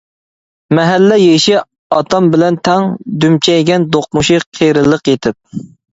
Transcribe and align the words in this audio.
مەھەللە 0.77 1.17
يېشى 1.23 1.59
ئاتام 1.97 2.29
بىلەن 2.35 2.57
تەڭ، 2.69 2.89
دۈمچەيگەن 3.25 3.87
دوقمۇشى 3.97 4.41
قېرىلىق 4.59 5.13
يېتىپ. 5.13 5.65